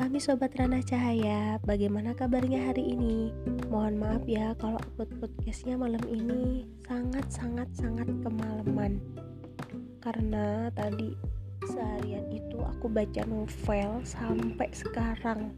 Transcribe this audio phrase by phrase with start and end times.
[0.00, 3.36] kami Sobat Rana Cahaya, bagaimana kabarnya hari ini?
[3.68, 8.96] Mohon maaf ya kalau upload podcastnya malam ini sangat-sangat-sangat kemalaman.
[10.00, 11.12] Karena tadi
[11.68, 15.52] seharian itu aku baca novel sampai sekarang.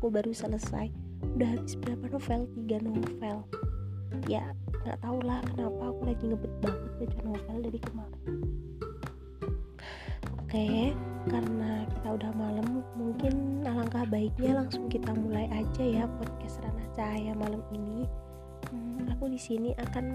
[0.00, 0.88] Aku baru selesai.
[1.36, 2.48] Udah habis berapa novel?
[2.56, 3.36] Tiga novel.
[4.32, 8.36] Ya nggak tau lah kenapa aku lagi ngebet banget baca novel dari kemarin.
[10.40, 10.96] Oke,
[11.28, 17.32] karena kita udah malam, mungkin alangkah baiknya langsung kita mulai aja ya podcast Rana Cahaya
[17.36, 18.04] malam ini.
[18.68, 20.06] Hmm, aku di sini akan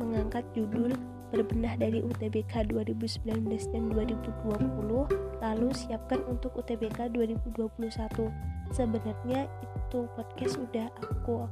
[0.00, 0.96] mengangkat judul
[1.32, 5.08] berbenah dari UTBK 2019 dan 2020,
[5.40, 8.28] lalu siapkan untuk UTBK 2021.
[8.72, 11.48] Sebenarnya itu podcast udah aku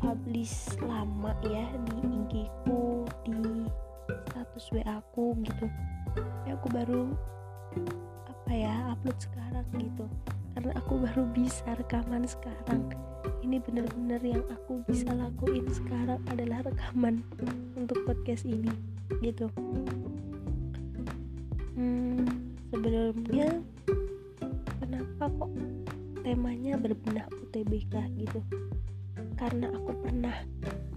[0.00, 3.68] publish lama ya di IG-ku, di
[4.28, 5.66] status WA aku gitu
[6.48, 7.02] ya aku baru
[8.28, 10.04] apa ya upload sekarang gitu.
[10.56, 12.90] Karena aku baru bisa rekaman sekarang.
[13.44, 17.22] Ini bener-bener yang aku bisa lakuin sekarang adalah rekaman
[17.76, 18.72] untuk podcast ini
[19.20, 19.48] gitu.
[21.78, 22.26] Hmm,
[22.74, 23.62] sebelumnya
[24.82, 25.52] kenapa kok
[26.26, 28.40] temanya berbenah UTBK gitu?
[29.38, 30.34] Karena aku pernah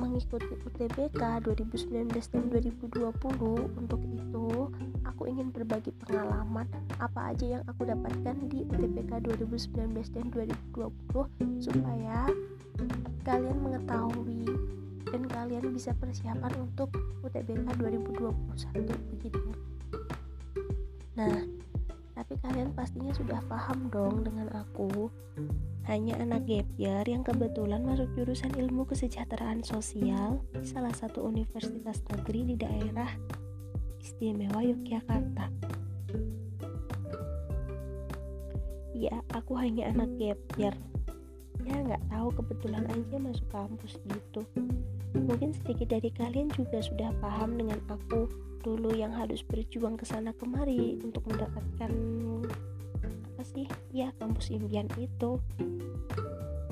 [0.02, 4.48] mengikuti UTBK 2019 dan 2020 untuk itu
[5.22, 6.66] aku ingin berbagi pengalaman
[6.98, 12.26] apa aja yang aku dapatkan di UTBK 2019 dan 2020 supaya
[13.22, 14.50] kalian mengetahui
[15.14, 16.90] dan kalian bisa persiapan untuk
[17.22, 18.34] UTBK 2021
[19.14, 19.46] begitu
[21.14, 21.38] nah
[22.18, 25.10] tapi kalian pastinya sudah paham dong dengan aku.
[25.90, 32.06] Hanya anak gap year yang kebetulan masuk jurusan ilmu kesejahteraan sosial di salah satu universitas
[32.14, 33.10] negeri di daerah
[34.02, 35.48] istimewa Yogyakarta.
[38.98, 40.76] Ya, aku hanya anak gap year.
[41.62, 44.42] Ya, nggak tahu kebetulan aja masuk kampus gitu.
[45.14, 48.26] Mungkin sedikit dari kalian juga sudah paham dengan aku
[48.62, 51.92] dulu yang harus berjuang ke sana kemari untuk mendapatkan
[53.42, 55.42] apa sih ya kampus impian itu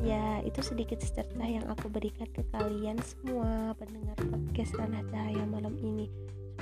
[0.06, 5.74] ya itu sedikit secerca yang aku berikan ke kalian semua pendengar podcast Tanah Cahaya malam
[5.82, 6.06] ini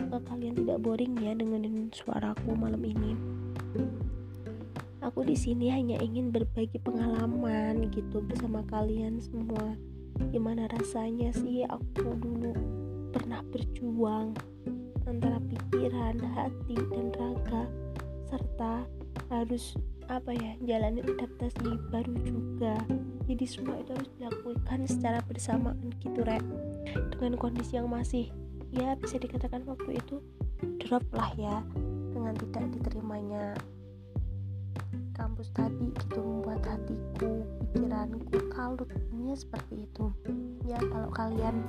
[0.08, 3.12] semoga kalian tidak boring ya dengerin suaraku malam ini?
[5.04, 9.76] Aku di sini hanya ingin berbagi pengalaman gitu bersama kalian semua.
[10.32, 12.56] Gimana rasanya sih aku dulu
[13.12, 14.32] pernah berjuang
[15.04, 17.68] antara pikiran, hati, dan raga
[18.32, 18.88] serta
[19.28, 19.76] harus
[20.08, 22.80] apa ya jalanin adaptasi baru juga.
[23.28, 26.48] Jadi semua itu harus dilakukan secara bersamaan gitu rek.
[27.12, 28.32] Dengan kondisi yang masih
[28.74, 30.20] ya bisa dikatakan waktu itu
[30.84, 31.64] drop lah ya
[32.12, 33.56] dengan tidak diterimanya
[35.16, 40.06] kampus tadi gitu membuat hatiku pikiranku kalut ini seperti itu
[40.68, 41.64] ya kalau kalian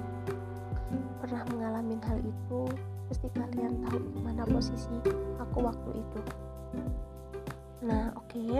[1.20, 2.60] pernah mengalami hal itu
[3.08, 4.92] pasti kalian tahu mana posisi
[5.40, 6.20] aku waktu itu
[7.78, 8.34] Nah, oke.
[8.34, 8.58] Okay.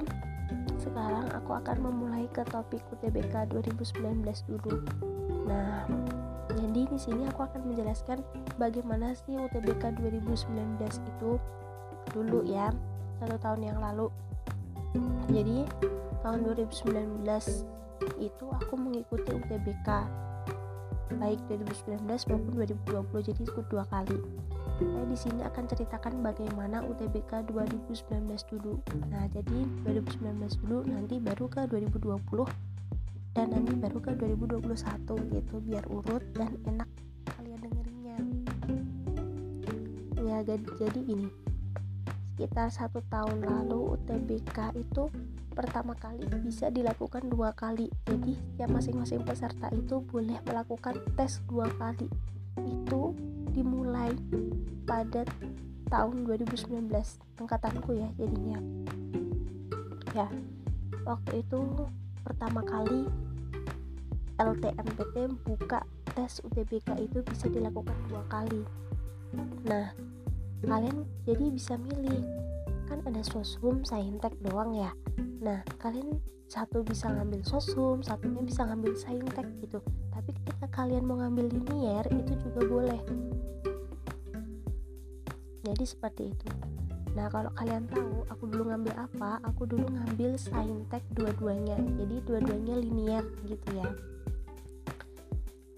[0.79, 4.79] Sekarang aku akan memulai ke topik UTBK 2019 dulu.
[5.45, 5.85] Nah,
[6.59, 8.19] jadi di sini aku akan menjelaskan
[8.59, 11.31] bagaimana sih UTBK 2019 itu
[12.11, 12.75] dulu ya,
[13.23, 14.11] satu tahun yang lalu.
[15.29, 15.69] Jadi,
[16.25, 17.23] tahun 2019
[18.19, 19.89] itu aku mengikuti UTBK
[21.19, 24.21] baik 2019 maupun 2020 jadi ikut dua kali
[24.79, 28.79] saya di sini akan ceritakan bagaimana UTBK 2019 dulu.
[29.11, 32.15] Nah, jadi 2019 dulu nanti baru ke 2020
[33.39, 34.67] dan nanti baru ke 2021
[35.31, 36.91] gitu biar urut dan enak
[37.39, 38.19] kalian dengerinnya.
[40.19, 41.31] Ya, jadi ini
[42.35, 45.07] sekitar satu tahun lalu UTBK itu
[45.55, 47.87] pertama kali bisa dilakukan dua kali.
[48.11, 52.11] Jadi setiap masing-masing peserta itu boleh melakukan tes dua kali.
[52.59, 53.15] Itu
[53.55, 54.19] dimulai
[54.83, 55.23] pada
[55.87, 56.91] tahun 2019
[57.39, 58.59] angkatanku ya jadinya.
[60.11, 60.27] Ya
[61.07, 61.87] waktu itu
[62.27, 63.28] pertama kali
[64.39, 65.83] LTMPT buka
[66.15, 68.63] tes UTBK itu bisa dilakukan dua kali.
[69.67, 69.91] Nah
[70.63, 72.23] kalian jadi bisa milih.
[72.87, 74.95] Kan ada sosum saintek doang ya.
[75.43, 79.83] Nah kalian satu bisa ngambil sosum satunya bisa ngambil saintek gitu.
[80.15, 83.03] Tapi ketika kalian mau ngambil linier itu juga boleh.
[85.67, 86.47] Jadi seperti itu.
[87.19, 91.75] Nah kalau kalian tahu aku dulu ngambil apa aku dulu ngambil saintek dua-duanya.
[91.75, 93.91] Jadi dua-duanya linier gitu ya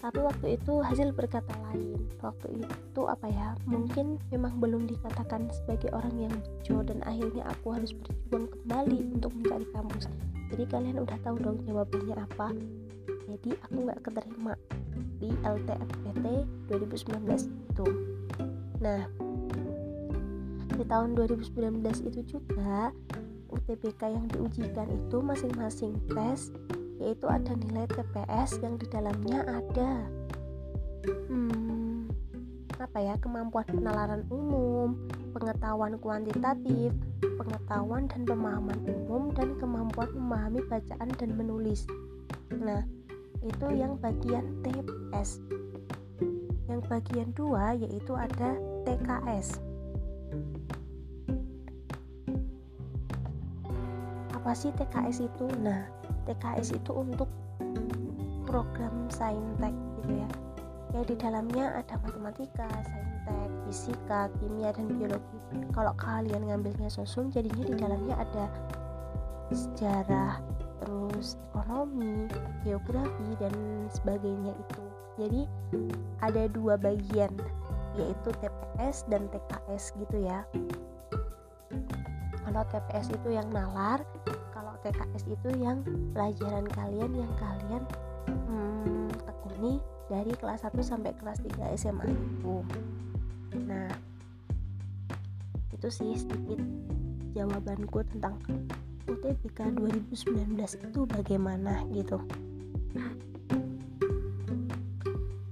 [0.01, 2.01] tapi waktu itu hasil berkata lain.
[2.21, 7.77] Waktu itu apa ya mungkin memang belum dikatakan sebagai orang yang bejo dan akhirnya aku
[7.77, 10.09] harus berjuang kembali untuk mencari kampus
[10.51, 12.51] jadi kalian udah tahu dong jawabannya apa.
[13.31, 14.53] Jadi aku nggak keterima
[15.23, 16.25] di LTFPT
[16.67, 17.87] 2019 itu.
[18.83, 19.07] Nah
[20.75, 21.79] di tahun 2019
[22.11, 22.91] itu juga
[23.47, 26.51] UTBK yang diujikan itu masing-masing tes
[27.01, 30.05] yaitu ada nilai TPS yang di dalamnya ada
[31.25, 32.05] hmm,
[32.77, 34.97] apa ya kemampuan penalaran umum,
[35.33, 41.85] pengetahuan kuantitatif, pengetahuan dan pemahaman umum dan kemampuan memahami bacaan dan menulis.
[42.53, 42.85] Nah,
[43.41, 45.41] itu yang bagian TPS.
[46.69, 49.61] Yang bagian dua yaitu ada TKS.
[54.41, 55.45] Apa sih TKS itu?
[55.61, 57.29] Nah, TKS itu untuk
[58.45, 60.29] program saintek gitu ya
[60.91, 65.39] ya di dalamnya ada matematika, saintek, fisika, kimia dan biologi.
[65.71, 68.45] Kalau kalian ngambilnya sosum, jadinya di dalamnya ada
[69.51, 70.43] sejarah,
[70.83, 72.27] terus ekonomi,
[72.67, 73.53] geografi dan
[73.91, 74.83] sebagainya itu.
[75.19, 75.41] Jadi
[76.23, 77.31] ada dua bagian
[77.99, 80.43] yaitu TPS dan TKS gitu ya.
[82.51, 84.03] Kalau TPS itu yang nalar,
[84.81, 87.83] TKS itu yang pelajaran kalian yang kalian
[88.49, 89.77] hmm, tekuni
[90.09, 92.55] dari kelas 1 sampai kelas 3 SMA itu.
[93.69, 93.89] Nah
[95.71, 96.61] itu sih sedikit
[97.37, 98.37] jawabanku tentang
[99.05, 102.21] UTBK 2019 itu bagaimana gitu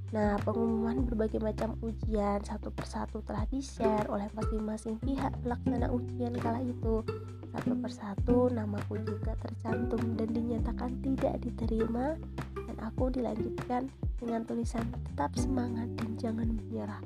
[0.10, 6.66] Nah, pengumuman berbagai macam ujian satu persatu telah di-share oleh masing-masing pihak pelaksana ujian kala
[6.66, 7.06] itu.
[7.54, 12.18] Satu persatu namaku juga tercantum dan dinyatakan tidak diterima
[12.58, 17.02] dan aku dilanjutkan dengan tulisan tetap semangat dan jangan menyerah.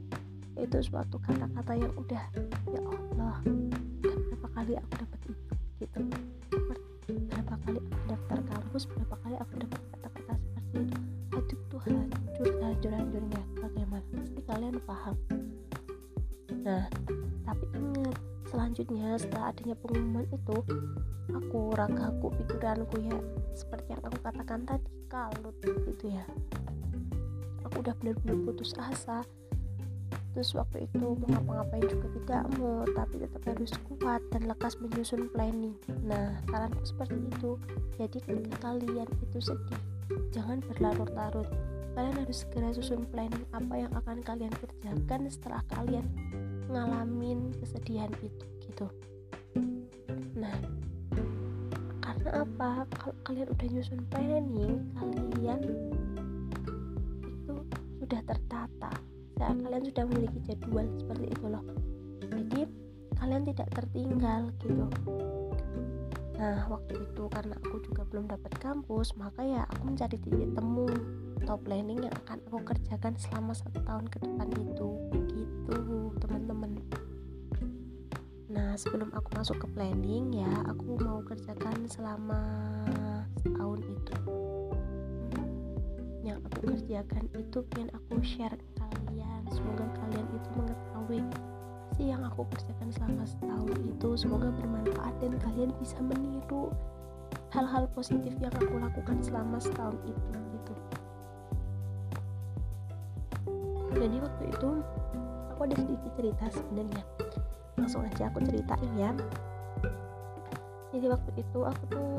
[0.56, 2.24] Itu suatu kata-kata yang udah
[2.72, 3.36] ya Allah,
[4.00, 5.54] berapa kali aku dapat itu
[5.84, 6.02] gitu.
[14.84, 15.16] Paham.
[16.64, 16.88] Nah
[17.44, 20.58] tapi ingat selanjutnya setelah adanya pengumuman itu
[21.34, 23.18] aku ragaku pikiranku ya
[23.56, 26.26] seperti yang aku katakan tadi kalut gitu ya.
[27.68, 29.24] Aku udah benar-benar putus asa.
[30.34, 35.30] Terus waktu itu mau ngapa-ngapain juga tidak mau tapi tetap harus kuat dan lekas menyusun
[35.30, 35.78] planning.
[36.02, 37.52] Nah saranku seperti itu.
[38.02, 39.82] Jadi ketika kalian itu sedih
[40.34, 41.48] jangan berlarut-larut
[41.94, 46.06] kalian harus segera susun planning apa yang akan kalian kerjakan setelah kalian
[46.70, 48.88] ngalamin kesedihan itu gitu.
[50.34, 50.58] Nah
[52.02, 52.90] karena apa?
[52.98, 55.62] Kalau kalian udah nyusun planning kalian
[57.24, 57.56] itu
[58.02, 58.92] sudah tertata.
[59.38, 61.64] Kalian sudah memiliki jadwal seperti itu loh.
[62.32, 62.62] Jadi
[63.20, 64.88] kalian tidak tertinggal gitu.
[66.34, 70.92] Nah, waktu itu karena aku juga belum dapat kampus, maka ya aku mencari titik temu
[71.44, 74.90] atau planning yang akan aku kerjakan selama satu tahun ke depan itu.
[75.12, 75.76] Gitu,
[76.24, 76.80] teman-teman.
[78.48, 82.40] Nah, sebelum aku masuk ke planning ya, aku mau kerjakan selama
[83.44, 84.16] setahun itu.
[86.24, 89.44] Yang aku kerjakan itu pengen aku share ke kalian.
[89.52, 91.22] Semoga kalian itu mengetahui
[91.94, 96.74] sih yang aku kerjakan selama setahun itu semoga bermanfaat dan kalian bisa meniru
[97.54, 100.74] hal-hal positif yang aku lakukan selama setahun itu gitu
[104.04, 104.70] jadi waktu itu
[105.48, 107.04] aku ada sedikit cerita sebenarnya.
[107.80, 109.16] Langsung aja aku ceritain ya.
[110.92, 112.12] Jadi waktu itu aku tuh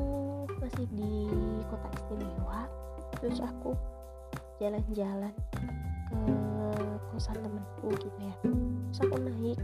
[0.65, 1.29] masih di
[1.69, 2.65] kota istimewa.
[3.21, 3.77] Terus aku
[4.57, 5.37] jalan-jalan
[6.09, 6.21] ke
[7.13, 8.35] kosan temenku gitu ya.
[8.89, 9.61] Terus aku naik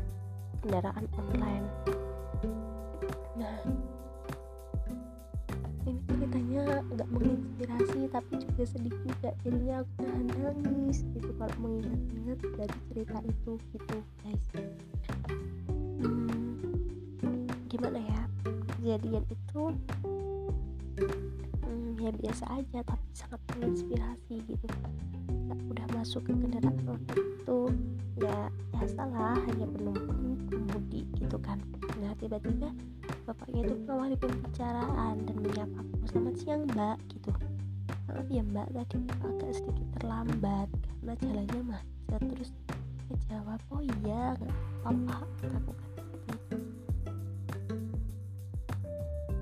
[0.60, 1.66] kendaraan online.
[3.40, 3.56] Nah
[5.88, 9.32] ini ceritanya nggak menginspirasi tapi juga sedih juga.
[9.40, 14.44] Jadinya aku nangis gitu kalau mengingat-ingat dari cerita itu gitu guys.
[16.04, 18.20] Hmm, gimana ya?
[18.76, 19.62] Kejadian itu
[21.64, 24.66] hmm, ya biasa aja tapi sangat menginspirasi gitu.
[25.72, 26.76] Udah masuk ke kendaraan
[27.08, 27.60] itu
[28.20, 31.56] ya biasalah hanya penumpang kemudi gitu kan.
[32.04, 32.68] Nah tiba-tiba
[33.24, 37.32] bapaknya itu mengawali pembicaraan dan menyapa aku selamat siang mbak gitu.
[38.12, 40.68] Maaf ya mbak tadi agak sedikit terlambat
[41.00, 42.50] karena jalannya macet terus
[43.08, 44.54] saya jawab oh iya nggak
[44.84, 45.90] apa-apa aku kan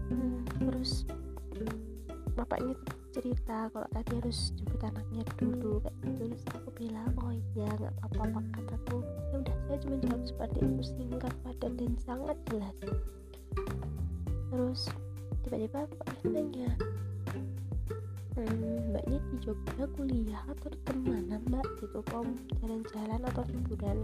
[0.06, 0.92] hmm, terus
[2.38, 2.74] bapaknya
[3.10, 6.22] cerita kalau tadi harus jemput anaknya dulu kayak gitu.
[6.30, 9.02] Terus aku bilang oh iya nggak apa-apa kataku.
[9.02, 12.76] Ya udah saya cuma jawab seperti itu singkat padat dan sangat jelas.
[14.54, 14.80] Terus
[15.42, 16.70] tiba-tiba bapaknya nanya
[18.46, 21.66] hmm, mbaknya di Jogja kuliah atau ke mana mbak?
[21.82, 22.22] Gitu kok
[22.62, 23.98] jalan-jalan atau liburan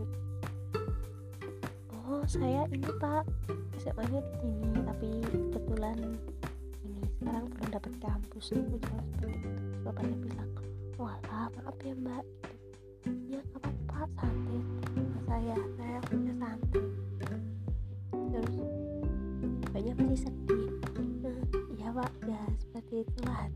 [2.04, 3.24] oh saya ini pak
[3.80, 5.96] SMA nya di sini tapi kebetulan
[6.84, 8.52] ini sekarang belum dapat kampus.
[8.52, 9.48] Aku jawab seperti itu
[9.80, 10.50] bapaknya bilang
[11.00, 12.24] walah maaf ya mbak.
[13.08, 14.60] Gitu ya gak apa-apa santai.
[15.24, 16.84] Saya saya punya santai
[18.28, 18.56] terus
[19.72, 20.64] banyak masih sedih.
[21.80, 23.48] Iya pak ya seperti itulah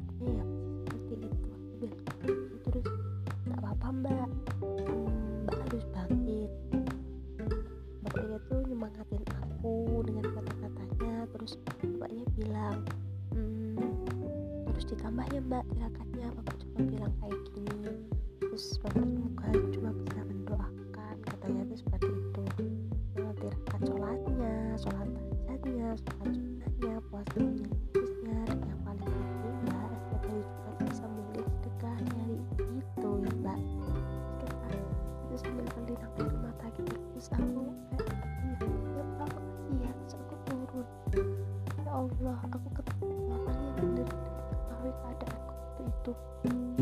[42.59, 46.13] aku ketemu bapaknya bener mengetahui keadaanku waktu itu.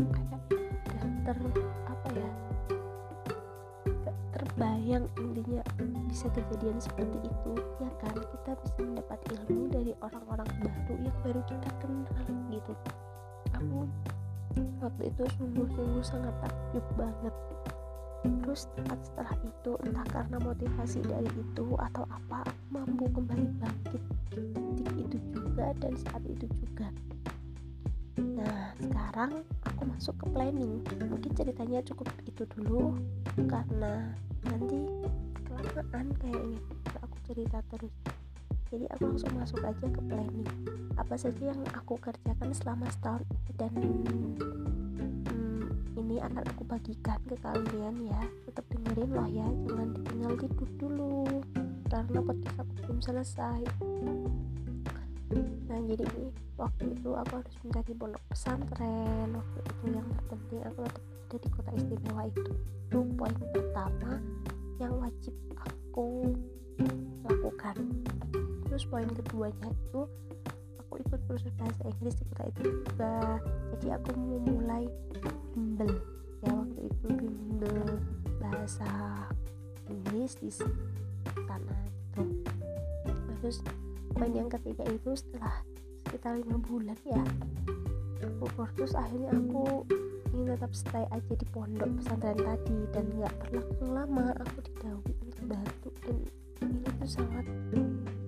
[0.09, 1.37] Kayak udah ter
[1.85, 2.31] apa ya
[4.01, 5.61] gak terbayang intinya
[6.09, 8.15] bisa kejadian seperti itu ya kan?
[8.17, 12.73] Kita bisa mendapat ilmu dari orang-orang baru yang baru kita kenal gitu.
[13.53, 13.85] Aku
[14.81, 17.35] waktu itu sungguh-sungguh sangat takjub banget.
[18.25, 18.65] Terus
[19.05, 24.41] setelah itu entah karena motivasi dari itu atau apa mampu kembali bangkit di
[24.75, 26.87] titik itu juga dan saat itu juga.
[28.17, 30.83] Nah sekarang aku masuk ke planning.
[31.07, 32.97] Mungkin ceritanya cukup itu dulu
[33.47, 34.11] karena
[34.45, 34.83] nanti
[35.47, 36.59] kelamaan kayaknya
[36.91, 37.93] kalau aku cerita terus.
[38.67, 40.49] Jadi aku langsung masuk aja ke planning.
[40.99, 43.23] Apa saja yang aku kerjakan selama setahun
[43.55, 43.71] dan
[45.31, 48.21] hmm, ini akan aku bagikan ke kalian ya.
[48.43, 51.23] Tetap dengerin loh ya jangan ditinggal tidur dulu
[51.87, 53.61] karena podcast aku belum selesai.
[55.67, 56.27] Nah jadi ini
[56.59, 59.27] waktu itu aku harus mencari pondok pesantren.
[59.31, 62.43] Waktu itu yang terpenting aku tetap ada di kota istimewa itu.
[62.87, 64.11] Itu poin pertama
[64.79, 66.35] yang wajib aku
[67.23, 67.77] lakukan.
[68.67, 70.01] Terus poin keduanya itu
[70.83, 73.15] aku ikut kursus bahasa Inggris di kota itu juga.
[73.75, 74.83] Jadi aku mau mulai
[75.55, 75.91] bimbel.
[76.43, 77.79] Ya waktu itu bimbel
[78.39, 78.91] bahasa
[79.87, 80.51] Inggris di
[83.47, 83.63] terus
[84.11, 85.63] poin yang ketiga itu setelah
[86.03, 87.23] sekitar lima bulan ya
[88.19, 89.87] aku kursus akhirnya aku
[90.35, 94.35] ingin tetap stay aja di pondok pesantren tadi dan nggak berlangsung lama.
[94.43, 96.17] Aku didahului untuk batu dan
[96.67, 97.45] ini tuh sangat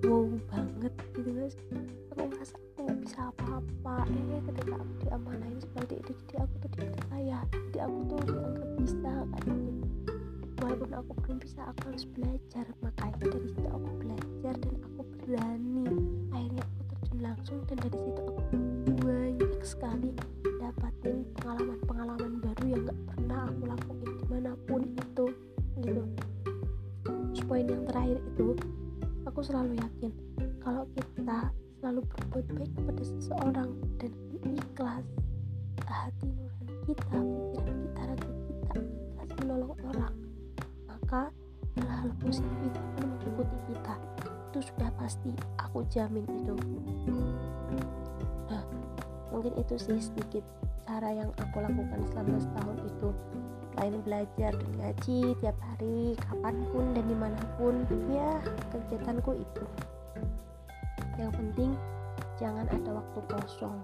[0.07, 1.55] wow banget gitu guys.
[2.15, 3.95] Aku merasa aku nggak bisa apa-apa.
[4.07, 9.11] Eh ketika aku diamanahin seperti itu jadi aku tuh dipercaya jadi aku tuh dianggap bisa
[9.35, 9.89] kayak gitu
[10.59, 12.28] walaupun aku belum bisa aku harus belajar
[27.49, 28.53] poin yang terakhir itu
[29.25, 30.13] aku selalu yakin
[30.61, 31.49] kalau kita
[31.81, 34.11] selalu berbuat baik kepada seseorang dan
[34.45, 35.05] ikhlas
[35.89, 37.25] hati nurani kita pikiran
[37.81, 40.13] kita raga kita ikhlas menolong orang
[40.85, 41.33] maka
[41.73, 43.95] hal-hal positif itu akan mengikuti kita.
[44.53, 46.53] Itu sudah pasti aku jamin itu.
[48.45, 48.63] Nah
[49.33, 50.45] mungkin itu sih sedikit
[50.85, 53.09] cara yang aku lakukan selama setahun itu
[53.79, 57.87] selain belajar dan ngaji tiap hari kapan pun dan di mana pun.
[58.11, 58.43] Ya
[58.75, 59.63] kegiatanku itu.
[61.15, 61.71] Yang penting
[62.35, 63.79] jangan ada waktu kosong.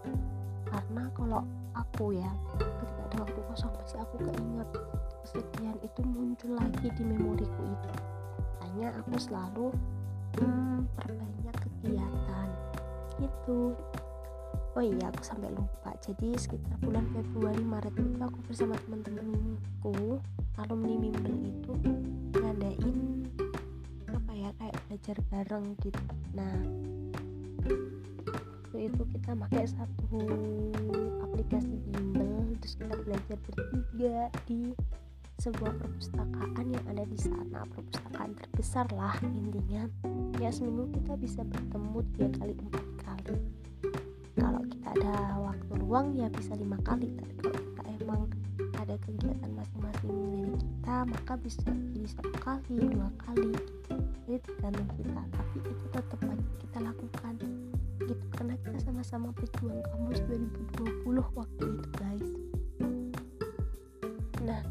[0.68, 1.48] Karena kalau
[1.80, 2.28] aku ya
[2.60, 4.70] ketika ada waktu kosong pasti aku keinget
[5.24, 7.92] kesedihan itu muncul lagi di memoriku itu.
[8.68, 9.72] Hanya aku selalu
[10.44, 12.48] hmm, perbanyak kegiatan.
[13.16, 13.80] Gitu
[14.76, 15.96] oh iya aku sampai lupa.
[16.04, 20.20] Jadi sekitar bulan Februari Maret itu aku bersama teman-temanku
[20.60, 21.74] alumni bimbel itu
[22.36, 22.98] ngadain
[24.12, 26.04] apa ya kayak belajar bareng gitu.
[26.36, 26.56] Nah
[28.76, 30.20] waktu itu kita pakai satu
[31.24, 34.76] aplikasi bimbel terus kita belajar bertiga di
[35.40, 37.64] sebuah perpustakaan yang ada di sana.
[37.72, 39.88] Perpustakaan terbesar lah intinya.
[40.44, 43.40] Ya seminggu kita bisa bertemu tiga kali empat kali
[44.96, 48.22] ada waktu luang ya bisa lima kali tapi kalau kita emang
[48.80, 53.52] ada kegiatan masing-masing dari kita maka bisa jadi satu kali dua kali
[54.26, 57.34] jadi tergantung kita tapi itu tetap wajib kita lakukan.
[58.04, 62.30] Gitu karena kita sama-sama berjuang kampus 2020 waktu itu guys.
[64.42, 64.62] Nah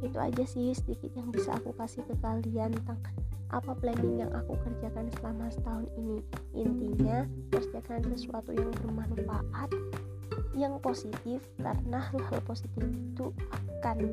[0.00, 2.98] itu aja sih sedikit yang bisa aku kasih ke kalian tentang
[3.54, 6.18] apa planning yang aku kerjakan selama setahun ini?
[6.58, 7.22] Intinya
[7.54, 9.70] kerjakan sesuatu yang bermanfaat
[10.58, 13.30] yang positif karena hal-hal positif itu
[13.78, 14.10] akan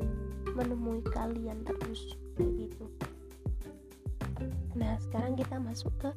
[0.54, 2.86] menemui kalian terus kayak gitu.
[4.78, 6.10] Nah sekarang kita masuk ke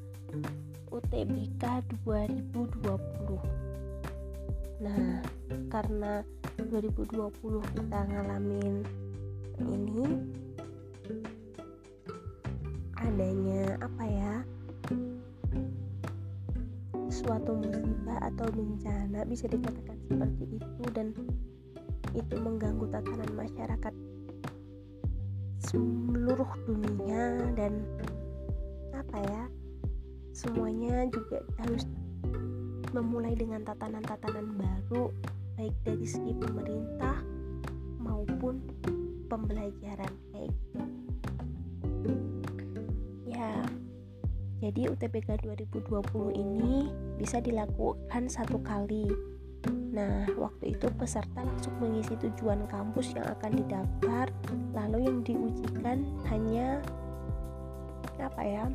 [0.96, 1.64] UTBK
[2.06, 3.66] 2020
[4.76, 5.24] nah
[5.72, 6.20] karena
[6.60, 7.32] 2020
[7.76, 8.84] kita ngalamin
[9.72, 10.08] ini
[13.16, 14.34] adanya apa ya
[17.08, 21.16] suatu musibah atau bencana bisa dikatakan seperti itu dan
[22.12, 23.94] itu mengganggu tatanan masyarakat
[25.64, 27.88] seluruh dunia dan
[28.92, 29.44] apa ya
[30.36, 31.88] semuanya juga harus
[32.92, 35.16] memulai dengan tatanan-tatanan baru
[35.56, 37.24] baik dari segi pemerintah
[37.96, 38.60] maupun
[39.32, 40.12] pembelajaran
[44.66, 46.90] jadi UTBK 2020 ini
[47.22, 49.06] bisa dilakukan satu kali
[49.96, 54.28] Nah, waktu itu peserta langsung mengisi tujuan kampus yang akan didaftar,
[54.76, 56.84] lalu yang diujikan hanya
[58.20, 58.66] apa ya?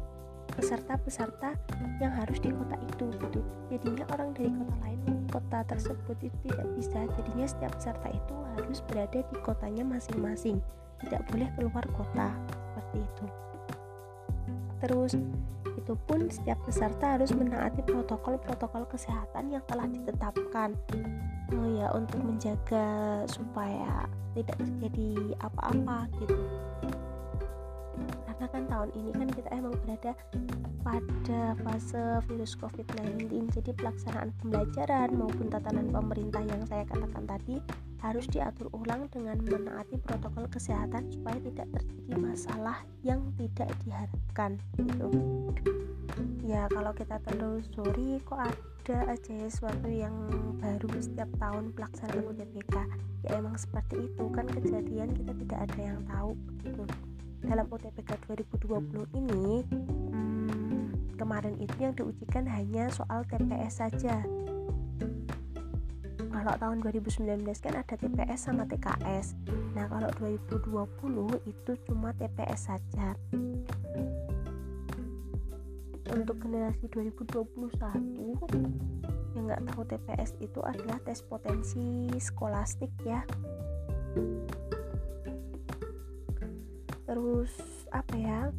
[0.50, 1.54] peserta-peserta
[2.02, 3.40] yang harus di kota itu gitu.
[3.70, 7.00] Jadinya orang dari kota lain kota tersebut itu tidak bisa.
[7.06, 10.59] Jadinya setiap peserta itu harus berada di kotanya masing-masing.
[11.06, 13.26] Tidak boleh keluar kota seperti itu.
[14.82, 15.12] Terus
[15.76, 20.74] itu pun setiap peserta harus menaati protokol-protokol kesehatan yang telah ditetapkan.
[21.54, 24.06] Oh ya untuk menjaga supaya
[24.38, 26.38] tidak terjadi apa-apa gitu.
[28.24, 30.12] Karena kan tahun ini kan kita emang berada
[30.80, 37.61] pada fase virus COVID-19 jadi pelaksanaan pembelajaran maupun tatanan pemerintah yang saya katakan tadi
[38.00, 45.08] harus diatur ulang dengan menaati protokol kesehatan supaya tidak terjadi masalah yang tidak diharapkan gitu.
[46.40, 50.12] Ya kalau kita telusuri kok ada aja sesuatu yang
[50.58, 52.76] baru setiap tahun pelaksanaan UTBK
[53.28, 54.24] ya emang seperti itu.
[54.32, 56.32] Kan kejadian kita tidak ada yang tahu
[56.64, 56.82] gitu.
[57.40, 59.64] Dalam UTBK 2020 ini
[60.12, 64.24] hmm, kemarin itu yang diujikan hanya soal TPS saja
[66.31, 69.35] kalau tahun 2019 kan ada TPS sama TKS
[69.75, 73.14] nah kalau 2020 itu cuma TPS saja.
[76.11, 77.47] Untuk generasi 2021
[79.38, 83.23] yang nggak tahu TPS itu adalah tes potensi skolastik ya.
[87.07, 87.55] Terus
[87.95, 88.51] apa ya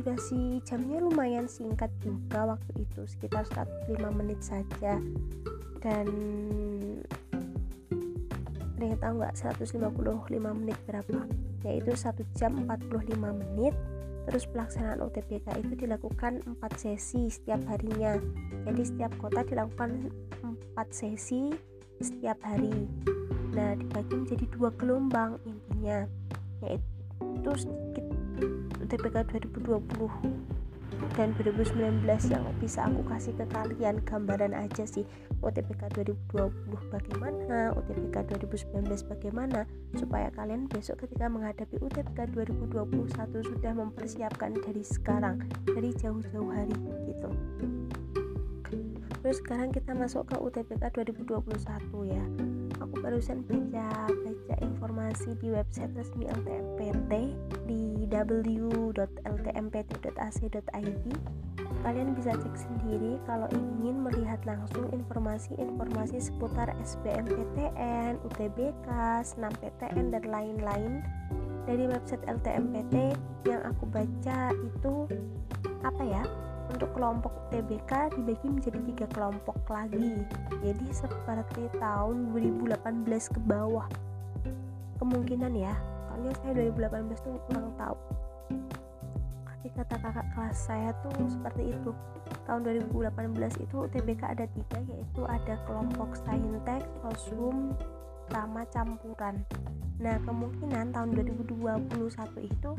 [0.00, 4.96] durasi jamnya lumayan singkat juga waktu itu sekitar 105 menit saja.
[5.84, 6.08] Dan
[8.84, 9.34] yang tahu nggak?
[9.38, 11.18] 155 menit berapa?
[11.62, 13.74] Yaitu 1 jam 45 menit.
[14.22, 18.18] Terus pelaksanaan UTBK itu dilakukan 4 sesi setiap harinya.
[18.66, 20.10] Jadi setiap kota dilakukan
[20.42, 20.54] 4
[20.94, 21.50] sesi
[21.98, 22.86] setiap hari.
[23.52, 26.06] Nah dibagi menjadi dua gelombang intinya
[26.62, 27.50] yaitu
[28.82, 30.51] UTBK 2020
[31.14, 35.02] dan 2019 yang bisa aku kasih ke kalian gambaran aja sih
[35.42, 36.48] UTBK 2020
[36.88, 39.66] bagaimana UTBK 2019 bagaimana
[39.98, 43.10] supaya kalian besok ketika menghadapi UTBK 2021
[43.42, 46.76] sudah mempersiapkan dari sekarang dari jauh-jauh hari
[47.10, 47.30] gitu.
[49.22, 52.51] Terus sekarang kita masuk ke UTBK 2021 ya
[52.92, 57.32] aku barusan baca baca informasi di website resmi LTMPT
[57.64, 59.00] di www.ltmpt.ac.id
[61.80, 68.88] kalian bisa cek sendiri kalau ingin melihat langsung informasi-informasi seputar SBMPTN, UTBK,
[69.24, 71.00] SNAMPTN dan lain-lain.
[71.64, 73.16] Dari website LTMPT
[73.48, 75.08] yang aku baca itu
[75.80, 76.22] apa ya
[76.70, 80.22] untuk kelompok TBK dibagi menjadi tiga kelompok lagi.
[80.62, 83.88] Jadi seperti tahun 2018 ke bawah.
[85.02, 85.74] Kemungkinan ya
[86.06, 87.98] soalnya saya 2018 tuh kurang tahu.
[89.48, 91.90] Tapi kata kakak kelas saya tuh seperti itu.
[92.46, 97.74] Tahun 2018 itu TBK ada tiga yaitu ada kelompok saintek, sosum,
[98.30, 99.42] sama campuran
[100.02, 102.70] Nah, kemungkinan tahun 2021 itu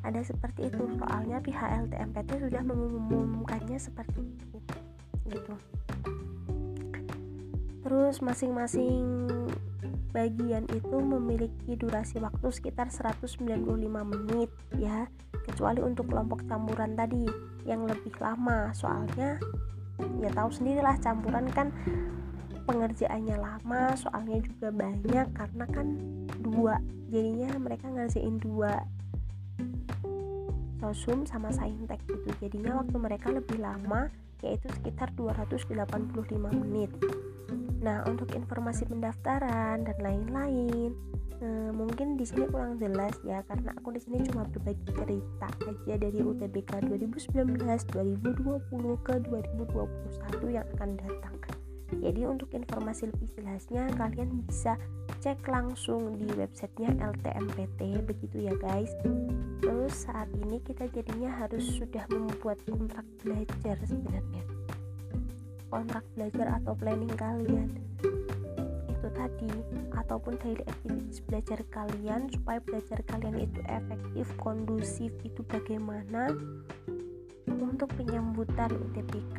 [0.00, 0.80] ada seperti itu.
[0.96, 4.56] Soalnya pihak LTMPT sudah mengumumkannya seperti itu.
[5.30, 5.54] Gitu.
[7.80, 9.26] terus masing-masing
[10.10, 13.46] bagian itu memiliki durasi waktu sekitar 195
[13.86, 15.06] menit ya
[15.46, 17.24] kecuali untuk kelompok campuran tadi
[17.64, 19.38] yang lebih lama soalnya
[20.20, 21.72] ya tahu sendirilah campuran kan
[22.70, 25.86] pengerjaannya lama soalnya juga banyak karena kan
[26.38, 26.78] dua
[27.10, 28.86] jadinya mereka ngerjain dua
[30.78, 34.08] sosum sama saintek gitu jadinya waktu mereka lebih lama
[34.40, 35.76] yaitu sekitar 285
[36.64, 36.88] menit
[37.80, 40.92] Nah, untuk informasi pendaftaran dan lain-lain,
[41.40, 45.94] eh, mungkin di sini kurang jelas ya karena aku di sini cuma berbagi cerita aja
[45.96, 51.36] dari UTBK 2019, 2020 ke 2021 yang akan datang.
[51.98, 54.78] Jadi untuk informasi lebih jelasnya kalian bisa
[55.18, 58.94] cek langsung di websitenya LTMPT begitu ya guys.
[59.60, 64.44] Terus saat ini kita jadinya harus sudah membuat kontrak belajar sebenarnya.
[65.66, 67.74] Kontrak belajar atau planning kalian.
[68.90, 69.50] Itu tadi
[69.92, 76.30] ataupun daily activities belajar kalian supaya belajar kalian itu efektif kondusif itu bagaimana.
[77.50, 79.38] Untuk penyambutan UTBK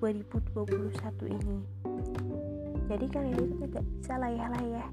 [0.00, 1.58] 2021 ini.
[2.86, 4.86] Jadi kalian itu tidak bisa layah-layah.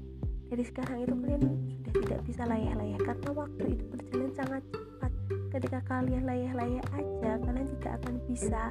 [0.50, 5.12] Dari sekarang itu kalian sudah tidak bisa layah-layah karena waktu itu berjalan sangat cepat.
[5.54, 8.62] Ketika kalian layah-layah aja kalian tidak akan bisa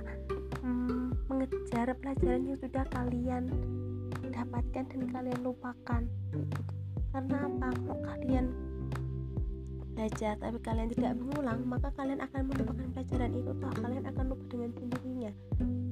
[0.59, 3.43] hmm, mengejar pelajaran yang sudah kalian
[4.33, 6.03] dapatkan dan kalian lupakan.
[7.13, 7.67] Karena apa?
[7.77, 8.45] Kalau kalian
[9.93, 14.45] belajar tapi kalian tidak mengulang maka kalian akan melupakan pelajaran itu toh kalian akan lupa
[14.49, 15.31] dengan sendirinya.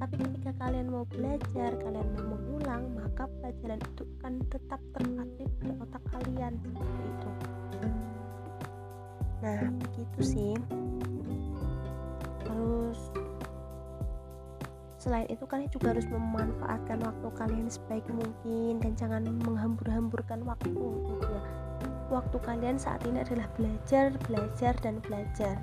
[0.02, 5.74] Tapi ketika kalian mau belajar kalian mau mengulang maka pelajaran itu akan tetap terpatri pada
[5.78, 7.30] otak kalian seperti itu.
[9.42, 10.52] Nah begitu sih.
[12.42, 13.00] Terus
[15.02, 21.26] Selain itu kalian juga harus memanfaatkan waktu kalian sebaik mungkin dan jangan menghambur-hamburkan waktu gitu
[21.26, 21.42] ya.
[22.12, 25.56] Waktu kalian saat ini adalah belajar, belajar dan belajar.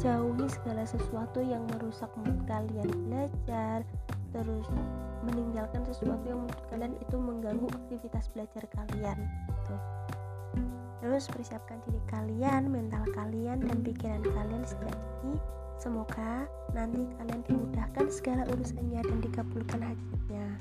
[0.00, 3.84] Jauhi segala sesuatu yang merusak mood kalian belajar,
[4.32, 4.64] terus
[5.28, 9.76] meninggalkan sesuatu yang menurut kalian itu mengganggu aktivitas belajar kalian gitu.
[11.04, 15.36] Terus persiapkan diri kalian, mental kalian dan pikiran kalian sejak ini
[15.80, 16.44] Semoga
[16.76, 20.60] nanti kalian dimudahkan segala urusannya dan dikabulkan hajatnya.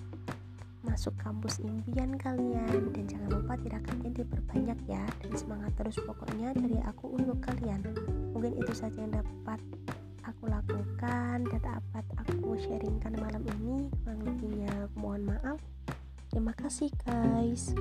[0.79, 6.79] Masuk kampus impian kalian dan jangan lupa tirakannya diperbanyak ya dan semangat terus pokoknya dari
[6.87, 7.83] aku untuk kalian.
[8.31, 9.59] Mungkin itu saja yang dapat
[10.23, 13.91] aku lakukan dan dapat aku sharingkan malam ini.
[14.03, 15.59] Kurang lebihnya mohon maaf.
[16.31, 17.75] Terima kasih guys.